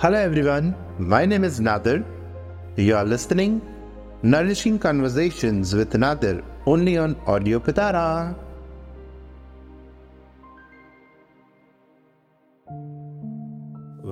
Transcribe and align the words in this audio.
Hello 0.00 0.16
everyone, 0.16 0.76
my 0.96 1.24
name 1.26 1.42
is 1.42 1.58
Nadir. 1.58 2.04
You 2.76 2.94
are 2.94 3.04
listening 3.04 3.60
Nourishing 4.22 4.78
Conversations 4.78 5.74
with 5.74 5.92
Nadir 5.94 6.44
only 6.66 6.96
on 6.96 7.16
Audio 7.26 7.58
Pitara. 7.58 8.04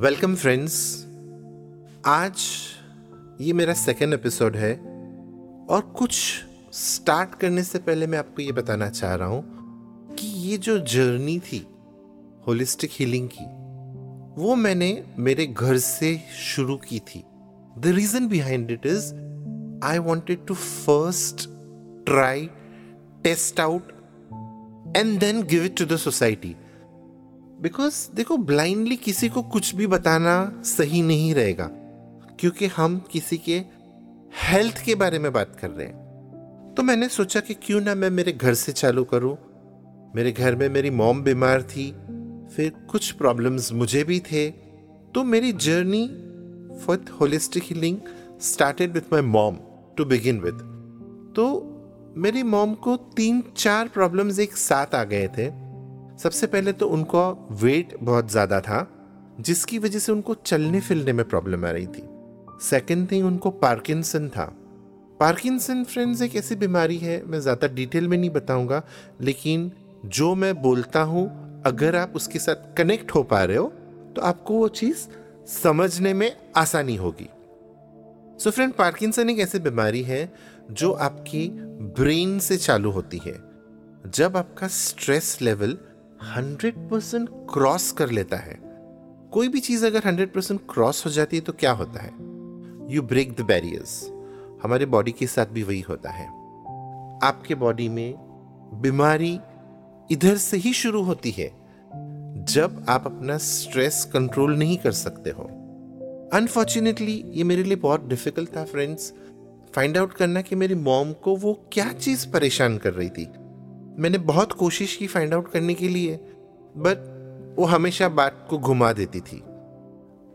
Welcome 0.05 0.35
friends 0.37 0.79
आज 2.07 2.47
ये 3.41 3.53
मेरा 3.53 3.75
second 3.75 4.15
episode 4.15 4.57
है 4.57 4.73
और 5.71 5.93
कुछ 5.99 6.19
start 6.77 7.39
करने 7.41 7.63
से 7.63 7.79
पहले 7.79 8.07
मैं 8.07 8.19
आपको 8.19 8.43
ये 8.43 8.53
बताना 8.53 8.89
चाह 8.91 9.15
रहा 9.15 9.29
हूँ 9.29 10.17
कि 10.19 10.27
ये 10.49 10.59
जो 10.59 10.79
जर्नी 10.95 11.39
थी 11.47 11.67
होलिस्टिक 12.47 12.91
हीलिंग 12.93 13.29
की 13.29 13.47
वो 14.37 14.55
मैंने 14.55 15.03
मेरे 15.19 15.47
घर 15.47 15.77
से 15.79 16.17
शुरू 16.39 16.77
की 16.77 16.99
थी। 16.99 17.23
The 17.79 17.87
reason 17.87 18.27
behind 18.29 18.71
it 18.71 18.87
is 18.87 19.13
I 19.85 19.99
wanted 19.99 20.47
to 20.47 20.55
first 20.55 21.49
try 22.07 22.49
test 23.25 23.61
out 23.61 23.93
and 24.97 25.19
then 25.21 25.43
give 25.43 25.65
it 25.65 25.77
to 25.77 25.85
the 25.85 25.97
society 25.97 26.55
because 27.61 28.09
देखो 28.15 28.37
ब्लाइंडली 28.37 28.97
किसी 28.97 29.29
को 29.29 29.43
कुछ 29.43 29.75
भी 29.75 29.87
बताना 29.87 30.63
सही 30.65 31.03
नहीं 31.03 31.35
रहेगा, 31.35 31.69
क्योंकि 32.41 32.67
हम 32.67 32.99
किसी 33.13 33.39
के 33.39 33.63
हेल्थ 34.43 34.85
के 34.85 34.95
बारे 34.95 35.19
में 35.19 35.33
बात 35.33 35.57
कर 35.61 35.71
रहे 35.71 35.87
हैं। 35.87 36.75
तो 36.77 36.83
मैंने 36.83 37.09
सोचा 37.09 37.41
कि 37.41 37.55
क्यों 37.55 37.81
ना 37.81 37.95
मैं 37.95 38.11
मेरे 38.11 38.33
घर 38.33 38.55
से 38.55 38.73
चालू 38.73 39.05
करूँ। 39.05 39.37
मेरे 40.17 40.33
घर 40.33 40.57
में 40.57 40.69
मेरी 40.69 40.91
मॉम 40.91 41.23
बीमार 41.23 41.63
थी। 41.63 41.91
फिर 42.57 42.73
कुछ 42.91 43.11
प्रॉब्लम्स 43.13 43.73
मुझे 43.73 44.03
भी 44.05 44.21
थे। 44.23 44.49
तो 45.15 45.25
मेरी 45.25 45.53
journey 45.53 46.07
for 46.85 47.05
holistic 47.21 47.63
healing 47.63 47.99
started 48.43 48.93
with 48.93 49.13
my 49.13 49.23
mom 49.23 49.59
to 49.99 50.05
begin 50.05 50.41
with 50.41 50.59
तो 51.37 51.47
मेरी 52.17 52.43
मॉम 52.45 52.75
को 52.75 52.97
तीन 53.17 53.43
चार 53.57 53.89
प्रॉब्लम्स 53.89 54.39
एक 54.39 54.57
साथ 54.57 54.95
आ 54.95 55.05
गए 55.05 55.29
थे। 55.29 55.49
सबसे 56.19 56.47
पहले 56.47 56.73
तो 56.73 56.87
उनको 56.89 57.23
वेट 57.53 57.97
बहुत 58.03 58.31
ज़्यादा 58.31 58.61
था, 58.61 58.87
जिसकी 59.41 59.79
वजह 59.79 59.99
से 59.99 60.13
उनको 60.13 60.35
चलने 60.37 60.81
फिरने 60.81 61.13
में 61.13 61.29
प्रॉब्लम 61.29 61.67
आ 61.67 61.71
रही 61.71 61.87
थी। 61.87 62.03
सेकेंड 62.63 63.11
थिंग 63.11 63.27
उनको 63.27 63.51
पार्किंसन 63.59 64.29
था। 64.29 64.45
पार्किंसन 65.21 65.85
फ्रेंड्स 65.85 66.23
एक 66.23 66.37
ऐसी 66.37 66.57
बीमारी 66.57 66.97
है, 66.99 67.23
मैं 67.27 67.41
ज़्यादा 67.41 67.69
डिटेल 67.69 68.09
में 68.09 68.17
नहीं 68.19 68.31
बताऊँगा, 68.31 68.83
लेकिन 69.21 69.71
जो 70.07 70.35
मैं 70.35 70.55
बोलता 70.63 71.03
हूँ 71.03 71.29
अगर 71.67 71.97
आप 71.97 72.13
उसके 72.17 72.39
साथ 72.39 72.75
कनेक्ट 72.77 73.15
हो 73.15 73.23
पा 73.23 73.43
रहे 73.45 73.57
हो 73.57 73.67
तो 74.17 74.23
आपको 74.23 74.55
वो 74.55 74.69
चीज़ 74.69 75.07
समझने 75.47 76.13
में 76.15 76.31
आसानी 76.57 76.97
होगी। 76.97 77.29
सो 78.39 78.51
फ्रेंड 78.51 78.73
पार्किंसन 78.73 79.31
एक 79.31 79.39
ऐसी 79.39 79.59
बीमारी 79.59 80.03
है 80.03 80.33
जो 80.71 80.93
आपकी 80.93 81.49
ब्रेन 81.97 82.39
से 82.39 82.57
चालू 82.57 82.91
होती 82.91 83.21
है। 83.27 83.35
जब 84.07 84.37
आपका 84.37 84.69
stress 84.69 85.39
level 85.43 85.77
hundred 86.25 86.89
percent 86.91 87.29
cross 87.53 87.91
कर 87.93 88.11
लेता 88.11 88.37
है, 88.37 88.59
कोई 89.33 89.49
भी 89.49 89.61
चीज़ 89.61 89.87
अगर 89.87 90.03
हंड्रेड 90.07 90.33
परसेंट 90.33 90.61
क्रॉस 90.71 91.05
हो 91.07 91.11
जाती 91.11 91.37
है 91.37 91.43
तो 91.43 91.53
क्या 91.53 91.73
होता 91.73 92.03
है? 92.03 92.13
यू 92.95 93.03
ब्रेक 93.03 93.33
द 93.33 93.41
बैरियर्स 93.41 94.05
हमारे 94.63 94.87
बॉडी 94.87 95.13
के 95.13 95.27
साथ 95.27 95.47
भी 95.47 95.63
वही 95.63 95.81
होता 95.81 96.11
है। 96.11 96.27
आपके 97.23 97.55
बॉडी 97.55 97.89
में 97.89 98.15
बीमारी 98.83 99.39
इधर 100.11 100.37
से 100.37 100.57
ही 100.57 100.73
शुरू 100.73 101.03
होती 101.03 101.31
है, 101.31 101.49
जब 102.45 102.85
आप 102.89 103.07
अपना 103.07 103.37
स्ट्रेस 103.39 104.05
कंट्रोल 104.13 104.57
नहीं 104.57 104.77
कर 104.77 104.93
सकते 104.93 105.31
हो। 105.31 105.43
अनफॉर्चुनेटली 106.33 107.25
ये 107.27 107.45
मेरे 107.45 107.63
लिए 107.63 107.77
बहुत 107.77 108.07
डिफ़िकल्ट 108.09 108.57
था 108.57 108.65
फ्रेंड्स 108.65 109.13
फाइंड 109.75 109.97
आउट 109.99 110.13
करना 110.13 110.43
कि 110.43 110.57
मेरी 110.57 110.75
मॉम 110.75 111.13
को 111.13 111.37
वो 111.37 111.53
क्या 111.73 111.93
चीज़ 111.93 112.27
परेशान 112.29 112.79
कर 112.79 112.93
रही 112.93 113.09
थी। 113.09 113.27
मैंने 113.99 114.19
बहुत 114.19 114.53
कोशिश 114.53 114.97
की 114.97 115.07
फाइंड 115.07 115.35
आउट 115.35 115.51
करने 115.53 115.75
के 115.75 115.89
लिए 115.89 116.17
बट 116.77 117.57
वो 117.59 117.65
हमेशा 117.65 118.09
बात 118.09 118.47
को 118.51 118.59
घुमा 118.59 118.93
देती 118.93 119.21
थी। 119.21 119.43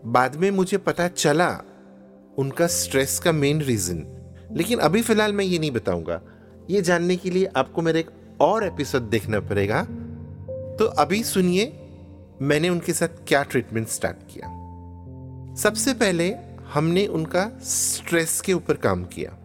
बाद 0.05 0.35
में 0.35 0.49
मुझे 0.51 0.77
पता 0.77 1.07
चला 1.07 1.49
उनका 2.37 2.67
स्ट्रेस 2.67 3.19
का 3.19 3.31
मेन 3.31 3.61
रीजन 3.61 4.05
लेकिन 4.51 4.79
अभी 4.79 5.01
फ़िलहाल 5.01 5.33
मैं 5.33 5.45
ये 5.45 5.59
नहीं 5.59 5.71
बताऊँगा। 5.71 6.21
ये 6.69 6.81
जानने 6.81 7.15
के 7.15 7.29
लिए 7.29 7.45
आपको 7.55 7.81
मेरे 7.81 7.99
एक 7.99 8.09
और 8.41 8.63
एपिसोड 8.63 9.01
देखना 9.01 9.39
पड़ेगा। 9.39 9.83
तो 10.79 10.85
अभी 10.85 11.23
सुनिए, 11.23 11.65
मैंने 12.41 12.69
उनके 12.69 12.93
साथ 12.93 13.07
क्या 13.27 13.43
ट्रीटमेंट 13.43 13.87
स्टार्ट 13.87 14.17
किया। 14.17 14.47
सबसे 15.55 15.93
पहले 15.93 16.35
हमने 16.73 17.07
उनका 17.07 17.51
स्ट्रेस 17.63 18.41
के 18.41 18.53
ऊपर 18.53 18.73
काम 18.73 19.03
किया। 19.05 19.37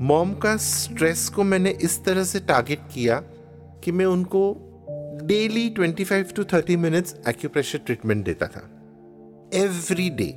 मॉम 0.00 0.34
का 0.34 0.56
स्ट्रेस 0.56 1.28
को 1.28 1.44
मैंने 1.44 1.70
इस 1.70 2.04
तरह 2.04 2.24
से 2.24 2.40
टारगेट 2.40 2.80
किया 2.94 3.20
कि 3.84 3.92
मैं 3.92 4.06
उनको 4.06 4.56
daily 5.22 5.68
25 5.70 6.34
to 6.34 6.44
30 6.44 6.76
minutes 6.76 7.16
acupressure 7.28 7.78
treatment 7.78 8.24
देता 8.24 8.46
था। 8.46 8.68
एवरी 9.54 10.10
डे 10.10 10.30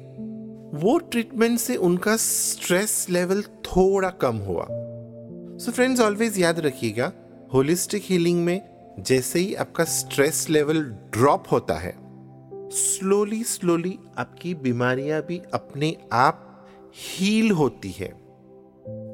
वो 0.73 0.97
ट्रीटमेंट 0.97 1.59
से 1.59 1.75
उनका 1.75 2.15
स्ट्रेस 2.15 3.07
लेवल 3.09 3.41
थोड़ा 3.41 4.09
कम 4.09 4.35
हुआ। 4.35 4.67
सो 5.57 5.71
फ्रेंड्स 5.71 6.01
ऑलवेज 6.01 6.39
याद 6.39 6.59
रखिएगा 6.59 7.11
होलिस्टिक 7.53 8.03
हीलिंग 8.05 8.45
में 8.45 8.61
जैसे 8.99 9.39
ही 9.39 9.53
आपका 9.55 9.83
स्ट्रेस 9.83 10.49
लेवल 10.49 10.83
ड्रॉप 10.83 11.43
होता 11.51 11.73
है, 11.73 11.95
स्लोली 12.69 13.43
स्लोली 13.43 13.99
आपकी 14.17 14.53
बीमारियाँ 14.53 15.21
भी 15.21 15.41
अपने 15.53 15.97
आप 16.13 16.67
हील 16.95 17.51
होती 17.51 17.91
है। 17.91 18.09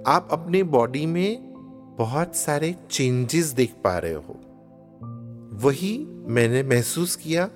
आप 0.07 0.27
अपने 0.31 0.63
बॉडी 0.63 1.05
में 1.05 1.53
बहुत 1.97 2.35
सारे 2.35 2.75
चेंजेस 2.91 3.45
देख 3.45 3.73
पा 3.83 3.97
रहे 3.97 4.13
हो। 4.13 4.39
वही 5.53 5.97
मैंने 6.09 6.63
महसूस 6.63 7.15
किया 7.15 7.49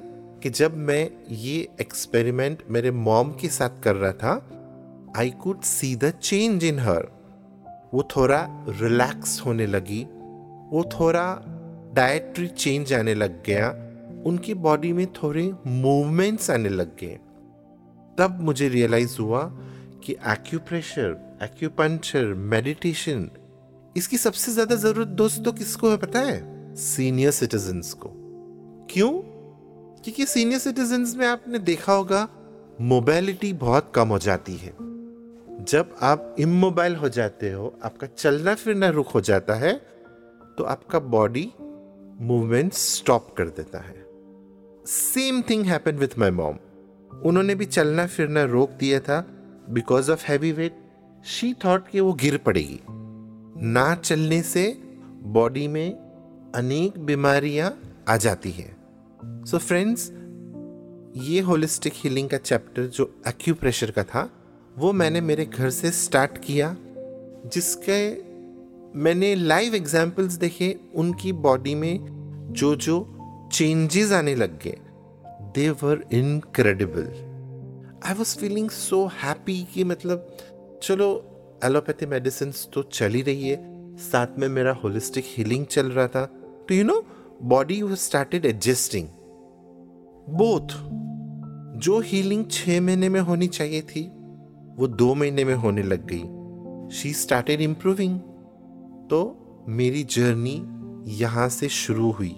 कि 0.44 0.50
जब 0.50 0.78
मैं 0.78 1.12
ये 1.32 1.68
एक्सपेरिमेंट 1.82 2.64
मेरे 2.70 2.92
मॉम 2.92 3.32
के 3.32 3.48
साथ 3.48 3.84
कर 3.84 3.96
रहा 3.96 4.12
था 4.12 4.50
I 5.18 5.30
could 5.30 5.62
see 5.62 5.96
the 5.96 6.10
change 6.10 6.64
in 6.64 6.80
हर 6.80 7.08
वो 7.94 8.08
थोड़ा 8.16 8.66
रिलैक्स 8.70 9.42
होने 9.46 9.68
लगी 9.68 10.08
वो 10.72 10.84
थोड़ा 10.94 11.42
डाइट्री 11.96 12.48
चेंज 12.48 12.94
आने 12.94 13.14
लग 13.14 13.44
गया, 13.44 13.70
उनकी 14.26 14.54
बॉडी 14.54 14.94
में 14.94 15.06
थोड़े 15.14 15.54
मूवमेंट्स 15.68 16.50
आने 16.52 16.70
लग 16.70 16.96
गए। 16.96 17.20
तब 18.18 18.38
मुझे 18.42 18.70
रियलाइज़ 18.70 19.18
हुआ 19.20 19.44
कि 20.04 20.14
एक्यूप्रेशर 20.14 21.40
एक्यूपंचर 21.44 22.26
मेडिटेशन 22.26 23.30
इसकी 23.98 24.18
सबसे 24.18 24.52
ज़्यादा 24.52 24.76
ज़रूरत 24.76 25.08
दोस्तों 25.08 25.54
किसको 25.54 25.90
है 25.90 25.98
पता 25.98 26.20
है? 26.20 26.76
सीनियर 26.76 27.32
सिटीजन्स 27.32 27.94
को। 27.94 28.10
क्यों? 28.92 29.12
क्योंकि 30.04 30.26
सीनियर 30.26 30.60
सिटीजन्स 30.60 31.16
में 31.16 31.26
आपने 31.28 31.60
देखा 31.60 31.94
होगा 31.94 32.28
मोबाइलिटी 32.82 33.54
बहुत 33.54 33.92
कम 33.96 34.08
हो 34.08 34.18
जाती 34.18 34.56
है। 34.56 34.74
जब 35.66 35.96
आप 36.02 36.36
इमोबाइल 36.40 36.96
हो 36.96 37.10
जाते 37.10 37.52
हो, 37.52 37.80
आपका 37.84 38.08
चलना 38.08 38.56
फिरना 38.56 38.90
रुक 38.90 39.08
हो 39.08 39.22
जाता 39.22 39.54
है 39.54 39.74
तो 40.60 40.64
आपका 40.64 41.00
बॉडी 41.00 41.54
मूवमेंट 42.22 42.74
स्टॉप 42.74 43.36
कर 43.38 43.46
देता 43.46 43.80
है। 43.80 44.06
Same 44.86 45.42
thing 45.42 45.66
happen 45.66 45.92
with 45.92 46.20
my 46.20 46.32
mom 46.32 46.58
उन्होंने 47.26 47.56
भी 47.56 47.66
चलना 47.66 48.08
फिरना 48.08 48.44
रोक 48.44 48.72
दिया 48.72 49.00
था 49.00 49.28
because 49.70 50.12
of 50.12 50.26
heavy 50.26 50.52
weight 50.52 50.76
she 51.26 51.54
thought 51.54 51.88
कि 51.88 52.00
वो 52.00 52.14
गिर 52.14 52.38
पड़ेगी। 52.38 52.80
ना 53.68 53.96
चलने 53.96 54.42
से 54.42 54.78
बॉडी 55.24 55.68
में 55.68 55.94
अनेक 56.56 57.00
बीमारियाँ 57.00 57.80
आ 58.10 58.18
जाती 58.18 58.52
है। 58.52 58.78
सो 59.26 59.58
फ्रेंड्स 59.58 60.12
ये 61.18 61.40
होलिस्टिक 61.40 61.94
हीलिंग 61.96 62.30
का 62.30 62.38
चैप्टर 62.38 62.86
जो 62.86 63.22
एक्यूप्रेशर 63.28 63.92
का 63.92 64.04
था, 64.04 64.30
वो 64.78 64.94
मैंने 64.94 65.22
मेरे 65.22 65.46
घर 65.46 65.70
से 65.70 65.92
स्टार्ट 65.92 66.38
किया, 66.38 66.76
जिसके 67.46 68.29
मैंने 68.96 69.34
लाइव 69.36 69.76
एग्जाम्पल्स 69.76 70.34
देखे, 70.34 70.76
उनकी 70.96 71.32
बॉडी 71.34 71.76
में 71.76 72.00
जो 72.52 72.76
जो 72.76 73.50
चेंजेस 73.52 74.12
आने 74.12 74.36
लग 74.36 74.60
गए। 74.64 74.78
They 75.56 75.70
were 75.70 76.04
incredible 76.14 77.04
I 78.06 78.14
was 78.14 78.38
feeling 78.38 78.70
so 78.70 79.06
happy 79.24 79.68
कि 79.74 79.84
मतलब 79.84 80.28
चलो 80.84 81.10
एलोपैथी 81.64 82.06
मेडिसिन 82.06 82.54
तो 82.74 82.84
चल 82.84 83.14
ही 83.14 83.22
रही 83.22 83.50
है। 83.50 83.58
साथ 83.98 84.40
में 84.40 84.48
मेरा 84.48 84.74
होलिस्टिक 84.74 85.26
हीलिंग 85.28 85.66
चल 85.66 85.92
रहा 85.92 86.08
था। 86.08 86.26
तो 86.70 86.76
you 86.76 86.84
know 86.84 87.04
body 87.44 87.82
started 87.96 88.46
adjusting 88.46 89.08
both 90.30 90.76
जो 91.80 92.00
हीलिंग 92.00 92.46
छह 92.52 92.82
महीने 92.82 93.10
में 93.10 93.20
होनी 93.20 93.48
चाहिए 93.48 93.82
थी, 93.82 94.02
वो 94.78 94.88
दो 94.88 95.14
महीने 95.16 95.46
में 95.46 95.56
होने 95.56 95.84
लग 95.84 96.08
गई। 96.12 96.98
शी 96.98 97.14
स्टार्टेड 97.14 97.62
इम्प्रूविंग 97.62 98.20
तो 99.10 99.66
मेरी 99.70 100.04
जर्नी 100.04 100.62
यहाँ 101.20 101.48
से 101.50 101.70
शुरू 101.70 102.12
हुई। 102.12 102.36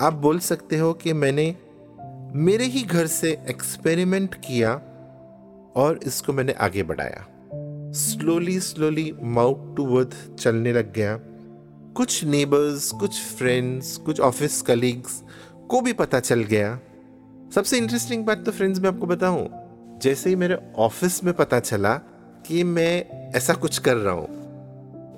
आप 0.00 0.12
बोल 0.22 0.38
सकते 0.38 0.78
हो 0.78 0.92
कि 0.92 1.12
मैंने 1.12 1.54
मेरे 2.36 2.64
ही 2.64 2.82
घर 2.82 3.06
से 3.06 3.30
एक्सपेरिमेंट 3.50 4.34
किया 4.36 4.72
और 5.76 6.00
इसको 6.06 6.32
मैंने 6.32 6.52
आगे 6.60 6.82
बढ़ाया। 6.82 7.26
Slowly 7.92 8.58
slowly 8.60 9.12
mouth 9.22 9.76
to 9.76 9.86
worth 9.86 10.16
चलने 10.34 10.72
लग 10.72 10.92
गया। 10.92 11.18
कुछ 11.96 12.24
नेबर्स 12.24 12.90
कुछ 12.92 13.20
फ्रेंड्स 13.36 13.96
कुछ 13.96 14.20
ऑफ़िस 14.20 14.60
कलीग्स 14.62 15.22
को 15.70 15.80
भी 15.80 15.92
पता 15.92 16.20
चल 16.20 16.42
गया। 16.44 16.78
सबसे 17.54 17.78
इंटरेस्टिंग 17.78 18.24
बात 18.26 18.44
तो 18.46 18.52
फ्रेंड्स 18.52 18.80
मैं 18.80 18.88
आपको 18.88 19.06
बताऊँ, 19.06 19.48
जैसे 20.02 20.30
ही 20.30 20.36
मेरे 20.36 20.58
ऑफ़िस 20.78 21.22
में 21.24 21.32
पता 21.34 21.60
चला 21.60 21.94
कि 22.46 22.62
मैं 22.64 23.32
ऐसा 23.36 23.54
कुछ 23.54 23.78
कर 23.78 23.96
रहा 23.96 24.14
हूँ 24.14 24.39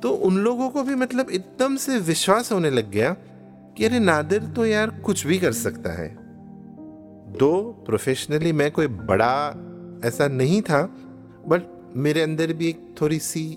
तो 0.03 0.11
उन 0.11 0.37
लोगों 0.37 0.71
को 0.71 0.83
भी 0.83 0.95
मतलब 0.95 1.31
एकदम 1.31 1.77
से 1.77 1.99
विश्वास 1.99 2.53
होने 2.53 2.71
लग 2.71 2.91
गया 2.91 3.17
कि 3.77 3.85
अरे 3.85 3.99
नादिर 3.99 4.43
तो 4.43 4.67
यार 4.67 4.91
कुछ 4.91 5.27
भी 5.27 5.39
कर 5.39 5.53
सकता 5.53 5.93
है। 5.93 6.09
दो 7.39 7.83
प्रोफेशनली 7.87 8.53
मैं 8.53 8.71
कोई 8.71 8.87
बड़ा 8.87 9.49
ऐसा 10.05 10.29
नहीं 10.29 10.63
था 10.63 10.83
बट 11.47 11.63
मेरे 11.97 12.23
अंदर 12.23 12.53
भी 12.53 12.69
एक 12.69 12.95
थोड़ी 13.01 13.19
सी 13.19 13.51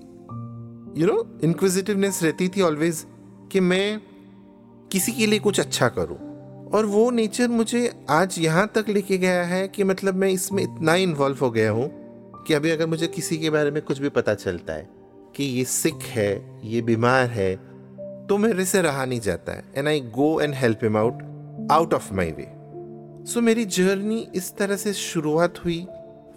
यू 0.98 1.06
नो 1.06 1.40
इनक्विजिटिवनेस 1.44 2.24
रहती 2.24 2.50
थी 2.50 2.62
ऑलवेज 2.62 3.06
कि 3.52 3.60
मैं 3.60 4.02
किसी 4.92 5.12
के 5.12 5.26
लिए 5.26 5.40
कुछ 5.40 5.60
अच्छा 5.60 5.90
करूँ। 5.90 6.18
और 6.70 6.86
वो 6.86 7.12
नेचर 7.12 7.48
मुझे 7.48 8.06
आज 8.10 8.36
यहाँ 8.40 8.72
तक 8.76 8.86
लेके 8.90 9.18
गया 9.18 9.44
है 9.44 9.68
कि 9.68 9.84
मतलब 9.84 10.16
मैं 10.16 10.30
इसमें 10.30 10.64
इतना 10.64 10.96
इन्वॉल्व 10.96 11.38
हो 11.42 11.52
गया 11.52 11.72
हूँ 11.72 11.90
कि 12.48 12.54
अभी 12.54 12.70
अगर 12.70 12.88
मुझे 12.88 13.08
किसी 13.08 13.38
के 13.38 13.50
बारे 13.50 13.72
में 13.72 13.82
कुछ 13.82 14.00
भी 14.00 14.10
पता 14.10 14.34
चलता 14.34 14.74
है। 14.74 14.95
कि 15.36 15.44
ये 15.44 15.64
सिक 15.64 16.00
है, 16.04 16.62
ये 16.64 16.82
बीमार 16.82 17.30
है 17.30 17.56
तो 18.28 18.38
मेरे 18.38 18.66
से 18.66 18.82
रहा 18.82 19.06
नहीं 19.06 19.20
जाता 19.20 19.52
है। 19.52 19.64
And 19.76 19.88
I 19.88 20.00
go 20.00 20.40
and 20.42 20.54
help 20.54 20.80
him 20.84 20.98
out 20.98 21.68
out 21.72 21.94
of 21.94 22.14
my 22.14 22.32
way 22.32 22.48
so 23.26 23.42
मेरी 23.42 23.66
जर्नी 23.66 24.28
इस 24.36 24.56
तरह 24.58 24.76
से 24.76 24.94
शुरुआत 24.94 25.66
हुई 25.66 25.88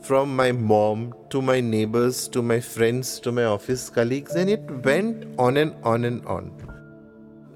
from 0.07 0.29
my 0.29 0.53
mom 0.53 1.11
to 1.33 1.41
my 1.41 1.63
neighbours 1.63 2.31
to 2.31 2.43
my 2.43 2.61
friends 2.61 3.21
to 3.25 3.33
my 3.33 3.45
office 3.45 3.89
colleagues 3.89 4.37
and 4.37 4.51
it 4.51 4.71
went 4.87 5.37
on 5.41 5.57
and 5.57 5.73
on 5.85 6.05
and 6.05 6.25
on 6.27 6.51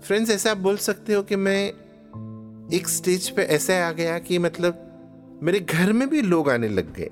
friends 0.05 0.31
ऐसे 0.31 0.51
आप 0.51 0.57
बोल 0.57 0.77
सकते 0.77 1.13
हो 1.13 1.23
कि 1.23 1.37
मैं 1.37 1.69
एक 2.77 2.89
स्टेज 2.89 3.29
पे 3.29 3.43
ऐसे 3.43 3.83
आ 3.83 3.93
गया 3.93 4.19
कि 4.19 4.39
मतलब 4.39 4.89
मेरे 5.43 5.61
घर 5.61 5.93
में 5.93 6.09
भी 6.09 6.23
लोग 6.23 6.51
आने 6.51 6.69
लग 6.69 6.95
गए। 6.95 7.11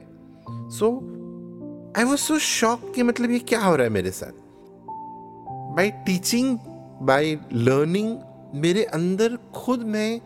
सो 0.79 1.17
आई 1.99 2.05
वॉज़ 2.05 2.21
सो 2.21 2.39
शॉक 2.39 2.93
कि 2.95 3.03
मतलब 3.03 3.31
ये 3.31 3.39
क्या 3.39 3.61
हो 3.61 3.77
रहा 3.77 3.85
है 3.85 3.91
मेरे 3.91 4.11
साथ। 4.11 4.33
बाई 5.77 5.91
टीचिंग 5.91 6.59
बाई 7.03 7.39
लर्निंग 7.53 8.19
मेरे 8.55 8.85
अंदर 8.85 9.39
खुद 9.55 9.81
मैं 9.81 10.21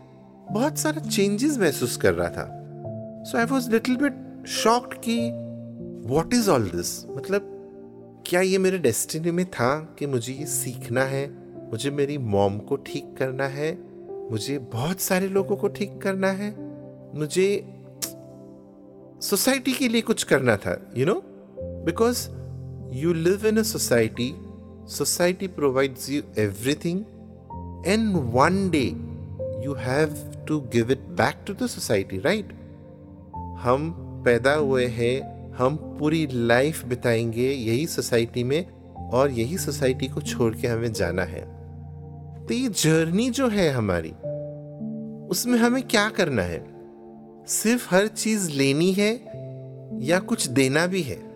बहुत 0.51 0.77
सारा 0.77 1.09
चेंजेस 1.09 1.57
महसूस 1.57 1.97
कर 1.97 2.13
रहा 2.13 2.29
था। 2.29 2.47
So 3.23 3.37
I 3.37 3.45
was 3.45 3.71
little 3.71 3.97
bit 3.97 4.47
shocked 4.47 4.97
कि 5.09 5.29
वॉट 6.13 6.33
इज़ 6.33 6.49
ऑल 6.49 6.63
दिस 6.63 7.05
मतलब 7.09 7.51
क्या 8.27 8.41
ये 8.41 8.57
मेरे 8.57 8.77
डेस्टिनी 8.77 9.31
में 9.31 9.45
था 9.45 9.95
कि 9.99 10.05
मुझे 10.05 10.33
ये 10.33 10.45
सीखना 10.45 11.01
है? 11.01 11.33
मुझे 11.71 11.91
मेरी 11.91 12.17
मॉम 12.17 12.59
को 12.59 12.75
ठीक 12.75 13.15
करना 13.19 13.47
है? 13.47 13.77
मुझे 14.31 14.59
बहुत 14.59 14.99
सारे 14.99 15.27
लोगों 15.27 15.55
को 15.55 15.67
ठीक 15.67 16.01
करना 16.01 16.27
है? 16.27 16.55
मुझे 17.19 17.75
सोसाइटी 19.21 19.73
के 19.73 19.87
लिए 19.87 20.01
कुछ 20.01 20.23
करना 20.23 20.57
था 20.57 20.91
you 20.97 21.05
you 21.05 21.15
know 21.15 21.31
because 21.85 22.29
you 22.97 23.13
live 23.13 23.47
in 23.47 23.57
a 23.57 23.63
society 23.63 24.35
society 24.87 25.47
provides 25.47 26.09
you 26.09 26.21
everything 26.37 26.99
and 27.87 28.15
one 28.15 28.69
day 28.69 28.85
you 29.65 29.73
have 29.73 30.31
to 30.47 30.59
give 30.59 30.91
it 30.91 30.99
back 30.99 31.35
to 31.47 31.53
the 31.53 31.67
society 31.67 32.19
right 32.19 32.53
हम 33.57 34.01
पैदा 34.25 34.53
हुए 34.53 34.85
हैं, 34.85 35.35
हम 35.53 35.75
पूरी 35.75 36.27
लाइफ 36.31 36.85
बिताएँगे 36.85 37.51
यही 37.51 37.87
सोसाइटी 37.87 38.43
में 38.43 38.67
और 39.09 39.31
यही 39.31 39.57
सोसाइटी 39.57 40.07
को 40.07 40.21
छोड़ 40.21 40.55
के 40.55 40.67
हमें 40.67 40.93
जाना 40.93 41.21
है। 41.21 41.41
तो 42.45 42.53
ये 42.53 42.69
जर्नी 42.69 43.29
जो 43.29 43.47
है 43.47 43.69
हमारी, 43.71 44.11
उसमें 45.27 45.59
हमें 45.59 45.83
क्या 45.83 46.09
करना 46.09 46.41
है? 46.41 46.65
सिर्फ़ 47.47 47.95
हर 47.95 48.07
चीज़ 48.07 48.51
लेनी 48.51 48.91
है 48.91 49.13
या 50.01 50.19
कुछ 50.19 50.47
देना 50.47 50.87
भी 50.87 51.01
है? 51.01 51.34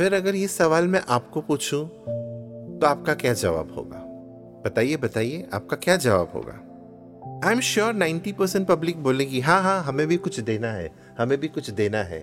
फिर 0.00 0.14
अगर 0.14 0.34
ये 0.34 0.48
सवाल 0.48 0.86
मैं 0.86 1.02
आपको 1.08 1.40
पूछूँ 1.40 1.88
तो 2.78 2.86
आपका 2.86 3.14
क्या 3.14 3.32
जवाब 3.32 3.74
होगा? 3.76 3.98
बताइए 4.64 4.96
बताइए, 4.96 5.48
आपका 5.52 5.76
क्या 5.76 5.96
जवाब 5.96 6.32
होगा? 6.34 6.52
I 7.48 7.54
am 7.54 7.60
sure 7.60 7.92
ninety 7.92 8.32
percent 8.32 8.68
public 8.68 9.02
बोलेगी 9.02 9.40
हाँ 9.40 9.62
हाँ 9.62 9.82
हमें 9.82 10.06
भी 10.06 10.16
कुछ 10.16 10.40
देना 10.40 10.72
है, 10.72 10.90
हमें 11.18 11.40
भी 11.40 11.48
कुछ 11.48 11.70
देना 11.70 11.98
है। 11.98 12.20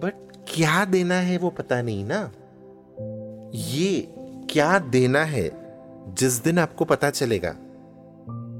बट 0.00 0.32
क्या 0.54 0.84
देना 0.84 1.14
है 1.14 1.38
वो 1.38 1.50
पता 1.50 1.82
नहीं 1.82 2.04
ना। 2.04 2.32
ये 3.54 4.14
क्या 4.50 4.78
देना 4.78 5.24
है, 5.24 5.50
जिस 6.14 6.32
दिन 6.32 6.58
आपको 6.58 6.84
पता 6.84 7.10
चलेगा। 7.10 7.56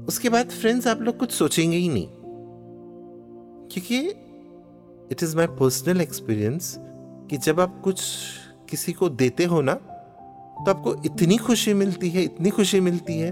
उसके 0.07 0.29
बाद 0.29 0.49
फ्रेंड्स 0.49 0.87
आप 0.87 1.01
लोग 1.01 1.17
कुछ 1.17 1.31
सोचेंगे 1.31 1.77
ही 1.77 1.89
नहीं। 1.89 2.07
क्योंकि 3.71 3.99
it 5.11 5.23
is 5.23 5.37
my 5.37 5.47
personal 5.47 6.01
experience 6.01 6.79
कि 7.29 7.37
जब 7.37 7.59
आप 7.59 7.81
कुछ 7.83 8.01
किसी 8.69 8.93
को 8.93 9.09
देते 9.09 9.45
हो 9.45 9.61
ना 9.61 9.73
तो 9.73 10.71
आपको 10.71 10.95
इतनी 11.05 11.37
खुशी 11.37 11.73
मिलती 11.73 12.09
है, 12.09 12.23
इतनी 12.23 12.49
खुशी 12.49 12.79
मिलती 12.79 13.17
है। 13.19 13.31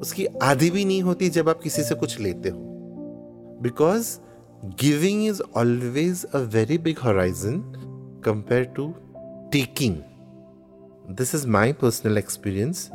उसकी 0.00 0.26
आधी 0.42 0.70
भी 0.70 0.84
नहीं 0.84 1.02
होती 1.02 1.28
जब 1.28 1.48
आप 1.48 1.60
किसी 1.60 1.82
से 1.82 1.94
कुछ 1.94 2.18
लेते 2.20 2.48
हो। 2.48 2.58
Because 3.62 4.18
giving 4.80 5.26
is 5.26 5.42
always 5.56 6.24
a 6.24 6.38
very 6.54 6.78
big 6.78 6.98
horizon 6.98 7.60
compare 8.24 8.64
to 8.64 8.88
taking 9.52 9.96
this 11.16 11.34
is 11.34 11.46
my 11.46 11.72
personal 11.72 12.18
experience 12.18 12.86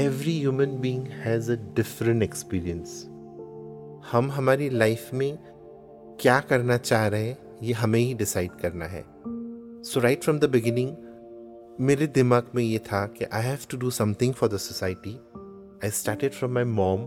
every 0.00 0.38
human 0.38 0.78
being 0.80 1.06
has 1.24 1.52
a 1.52 1.54
different 1.76 2.22
experience 2.22 3.04
हम 4.12 4.30
हमारी 4.32 4.70
लाइफ 4.70 5.10
में 5.14 5.38
क्या 6.20 6.38
करना 6.40 6.76
चाह 6.76 7.06
रहे 7.06 7.28
हैं, 7.28 7.38
ये 7.62 7.72
हमें 7.72 8.00
ही 8.00 8.14
डिसाइड 8.14 8.50
करना 8.50 8.84
है। 8.84 9.04
So 9.84 10.00
right 10.00 10.22
from 10.24 10.38
the 10.38 10.44
beginning 10.44 10.96
मेरे 11.80 12.06
दिमाग 12.06 12.46
में 12.54 12.62
ये 12.64 12.78
था 12.78 13.06
कि 13.06 13.24
I 13.24 13.42
have 13.42 13.58
to 13.70 13.76
do 13.76 13.90
something 13.90 14.34
for 14.34 14.48
the 14.48 14.56
society 14.56 15.20
I 15.84 15.90
started 15.90 16.32
from 16.32 16.52
my 16.52 16.64
mom 16.64 17.00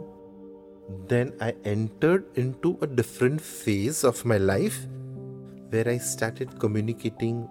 then 0.92 1.34
I 1.42 1.54
entered 1.66 2.24
in 2.38 2.56
to 2.64 2.78
a 2.84 2.86
different 2.86 3.42
phase 3.42 4.08
of 4.08 4.28
my 4.28 4.38
life 4.38 4.78
where 5.72 5.90
I 5.90 6.00
started 6.00 6.50
communicating 6.62 7.46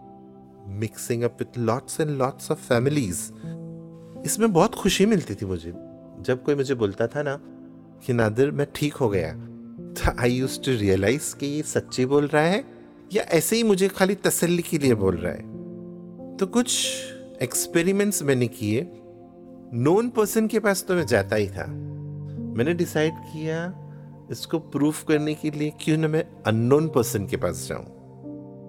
mixing 0.67 1.23
up 1.23 1.37
with 1.41 1.59
lots 1.59 2.01
and 2.01 2.11
lots 2.11 2.51
of 2.51 2.59
families 2.59 3.33
इसमें 4.25 4.53
बहुत 4.53 4.75
खुशी 4.75 5.07
मिलती 5.07 5.35
थी 5.35 5.47
मुझे। 5.47 5.73
जब 6.21 6.43
कोई 6.47 6.55
मुझे 6.55 6.75
बोलता 6.75 7.07
था 7.07 7.23
ना 7.23 7.41
कि, 8.07 8.13
नादिर, 8.13 8.51
मैं 8.51 8.67
ठीक 8.75 8.95
हो 8.95 9.09
गया। 9.09 9.33
तो 9.95 10.21
आई 10.21 10.33
यूज़ 10.33 10.61
टू 10.61 10.71
रियलाइज़ 10.71 11.37
कि 11.37 11.47
ये 11.47 11.63
सच्ची 11.63 12.07
बोल 12.07 12.27
रहा 12.27 12.43
है 12.43 12.80
या 13.13 13.23
ऐसे 13.23 13.57
ही 13.57 13.63
मुझे 13.63 13.89
खाली 13.89 14.15
तसल्ली 14.15 14.63
के 14.63 14.79
लिए 14.79 14.95
बोल 14.95 15.17
रहा 15.17 15.33
है। 15.33 15.61
तो 16.37 16.47
कुछ 16.47 16.91
एक्सपेरिमेंट्स 17.43 18.23
मैंने 18.23 18.49
किए। 18.49 18.87
नोन 19.75 20.09
पर्सन 20.09 20.47
के 20.47 20.59
पास 20.59 20.85
तो 20.89 20.95
मैं 20.95 21.07
जाता 21.07 21.37
ही 21.37 21.49
था। 21.49 21.67
मैंने 22.57 22.75
डिसाइड 22.75 23.13
किया 23.15 23.87
इसको 24.31 24.59
प्रूफ 24.59 25.05
करने 25.05 25.35
के 25.35 25.51
लिए 25.51 25.73
क्यों 25.81 25.99
ना 25.99 26.09
मैं 26.09 26.27
अननोन 26.47 26.89
पर्सन 26.89 27.27
के 27.27 27.37
पास 27.37 27.67
जाऊँ। 27.69 27.87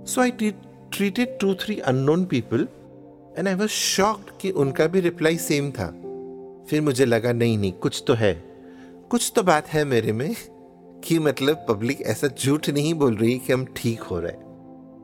So 0.06 0.22
I 0.22 0.32
treated 0.32 1.40
two 1.40 1.54
three 1.54 1.80
unknown 1.80 2.26
people 2.26 2.68
and 3.38 3.48
I 3.48 3.54
was 3.54 3.70
shocked 3.70 4.32
कि 4.42 4.52
उनका 4.52 4.88
भी 4.88 5.00
रिप्लाई 5.00 5.38
सेम 5.38 5.72
था। 5.72 5.88
फिर 6.70 6.82
मुझे 6.82 7.06
लगा, 7.06 7.34
नहीं 7.34 7.58
नहीं, 7.58 7.72
कुछ 7.72 8.04
तो 8.08 8.14
है। 8.14 8.34
कुछ 9.10 9.34
तो 9.36 9.44
बात 9.44 9.68
है 9.68 9.86
मेरे 9.86 10.12
में। 10.12 10.36
कि 11.04 11.20
मतलब 11.20 11.66
पब्लिक 11.70 12.02
ऐसा 12.02 12.28
झूठ 12.28 12.70
नहीं 12.70 12.94
बोल 12.94 13.16
रही 13.16 13.38
कि 13.40 13.54
हम 13.54 13.66
ठीक 13.76 14.02
हो 14.02 14.20
रहे 14.20 14.34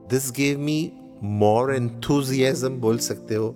this 0.10 0.32
gave 0.32 0.60
me 0.60 0.92
more 1.24 1.76
enthusiasm 1.76 2.70
बोल 2.70 2.98
सकते 2.98 3.36
हो, 3.36 3.56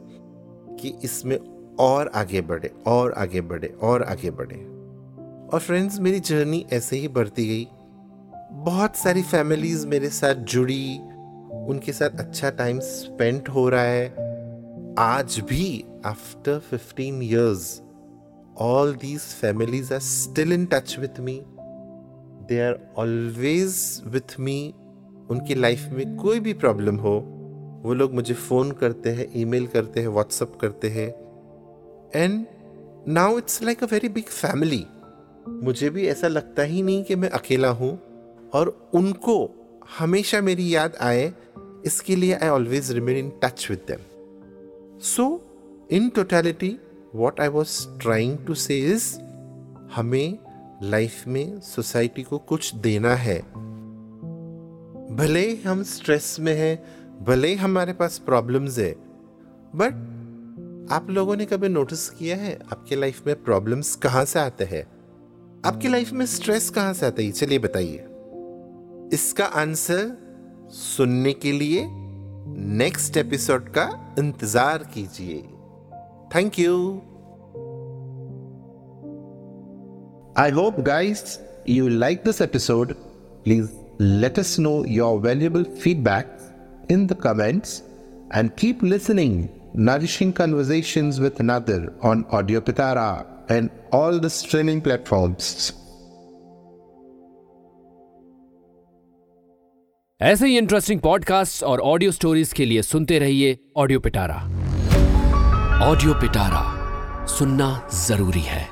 कि 0.79 0.93
इसमें 1.03 1.39
और 1.79 2.07
आगे 2.07 2.41
बढ़े, 2.41 2.71
और 2.87 3.13
आगे 3.13 3.41
बढ़े, 3.41 3.67
और 3.67 4.03
आगे 4.03 4.31
बढ़े। 4.31 4.57
और 5.53 5.59
फ्रेंड्स 5.59 5.99
मेरी 5.99 6.19
जर्नी 6.19 6.65
ऐसे 6.73 6.97
ही 6.97 7.07
बढ़ती 7.07 7.47
गई। 7.47 7.67
बहुत 8.51 8.95
सारी 8.95 9.21
फैमिलीज़ 9.21 9.87
मेरे 9.87 10.09
साथ 10.09 10.35
जुड़ी। 10.35 10.99
उनके 11.67 11.93
साथ 11.93 12.09
अच्छा 12.09 12.49
टाइम 12.49 12.79
स्पेंड 12.79 13.47
हो 13.47 13.69
रहा 13.69 13.83
है। 13.83 14.09
आज 14.99 15.39
भी 15.39 15.85
after 16.05 16.59
fifteen 16.59 17.21
years 17.21 17.81
all 18.57 18.93
these 18.93 19.19
families 19.19 19.93
are 19.93 19.99
still 19.99 20.53
in 20.53 20.65
touch 20.65 20.99
with 20.99 21.19
me 21.19 21.41
they 22.51 22.59
are 22.59 22.79
always 22.97 23.75
with 24.07 24.39
me 24.39 24.57
उनकी 25.29 25.55
लाइफ 25.55 25.87
में 25.91 26.15
कोई 26.17 26.39
भी 26.39 26.53
प्रॉब्लम 26.53 26.95
हो, 26.97 27.17
वो 27.85 27.93
लोग 27.93 28.13
मुझे 28.13 28.33
फ़ोन 28.33 28.71
करते 28.71 29.09
हैं 29.09 29.27
ईमेल 29.35 29.67
करते 29.67 29.99
हैं 29.99 30.07
व्हाट्सअप 30.07 30.57
करते 30.61 30.89
हैं। 30.89 31.07
And 32.15 32.45
now 33.07 33.37
it's 33.37 33.61
like 33.63 33.83
a 33.83 33.87
very 33.91 34.09
big 34.09 34.23
family 34.25 34.85
मुझे 35.63 35.89
भी 35.89 36.07
ऐसा 36.07 36.27
लगता 36.27 36.63
ही 36.63 36.81
नहीं 36.81 37.03
कि 37.03 37.15
मैं 37.15 37.29
अकेला 37.29 37.69
हूँ, 37.69 37.91
और 38.53 38.91
उनको 38.93 39.37
हमेशा 39.97 40.41
मेरी 40.41 40.73
याद 40.75 40.95
आए, 41.01 41.31
इसके 41.85 42.15
लिए 42.15 42.33
I 42.33 42.49
always 42.49 42.91
remain 42.91 43.17
in 43.17 43.31
touch 43.43 43.67
with 43.69 43.85
them 43.87 44.99
so 45.05 45.25
in 45.91 46.09
totality 46.09 46.77
what 47.15 47.39
I 47.41 47.47
was 47.49 47.77
trying 47.99 48.37
to 48.47 48.53
say 48.55 48.79
is 48.91 49.07
हमें 49.95 50.37
लाइफ 50.83 51.27
में 51.27 51.59
सोसाइटी 51.59 52.23
को 52.23 52.37
कुछ 52.37 52.75
देना 52.75 53.15
है। 53.15 53.39
भले 55.15 55.55
हम 55.55 55.83
स्ट्रेस 55.83 56.37
में 56.39 56.53
हैं, 56.55 56.83
भले 57.25 57.55
हमारे 57.55 57.93
पास 57.93 58.17
प्रॉब्लम्स 58.17 58.79
है, 58.79 58.91
बट 59.75 60.11
आप 60.91 61.09
लोगों 61.09 61.35
ने 61.35 61.45
कभी 61.45 61.69
नोटिस 61.69 62.09
किया 62.09 62.37
है 62.37 62.59
आपके 62.71 62.95
लाइफ 62.95 63.27
में 63.27 63.43
प्रॉब्लम्स 63.43 63.95
कहाँ 63.95 64.25
से 64.25 64.39
आते 64.39 64.63
हैं? 64.63 64.83
आपकी 65.65 65.87
लाइफ 65.87 66.11
में 66.11 66.25
स्ट्रेस 66.25 66.69
कहाँ 66.69 66.93
से 66.93 67.05
आता 67.05 67.21
है? 67.21 67.31
चलिए 67.31 67.59
बताइए। 67.59 68.05
इसका 69.13 69.45
आंसर 69.45 70.17
सुनने 70.69 71.33
के 71.33 71.51
लिए 71.51 71.87
नेक्स्ट 72.57 73.17
एपिसोड 73.17 73.69
का 73.69 74.15
इंतज़ार 74.19 74.77
कीजिए। 74.77 75.37
Thank 76.35 76.59
you. 76.59 77.01
I 80.38 80.50
hope 80.60 80.80
guys 80.86 81.38
you 81.68 81.88
like 81.88 82.22
this 82.24 82.40
episode 82.42 82.92
please 83.44 83.68
let 84.00 84.38
us 84.38 84.56
know 84.60 84.82
your 84.88 85.18
valuable 85.20 85.64
feedback 85.82 86.36
in 86.90 87.06
the 87.06 87.16
comments 87.22 87.82
and 88.34 88.50
keep 88.58 88.84
listening 88.84 89.44
nourishing 89.76 90.32
conversations 90.32 91.20
with 91.20 91.38
another 91.38 91.92
on 92.00 92.24
Audio 92.30 92.60
Pitara 92.60 93.26
and 93.48 93.70
all 93.92 94.18
the 94.18 94.30
streaming 94.30 94.80
platforms. 94.80 95.72
ऐसे 100.20 100.46
ही 100.46 100.56
interesting 100.58 101.00
podcast 101.00 101.62
और 101.64 101.80
audio 101.80 102.12
stories 102.12 102.52
के 102.52 102.64
लिए 102.64 102.82
सुनते 102.82 103.18
रहिए 103.18 103.58
audio 103.76 104.00
पिटारा 104.00 104.36
audio 105.86 106.14
पिटारा 106.14 106.62
सुनना 107.28 107.68
जरूरी 108.06 108.40
है 108.40 108.68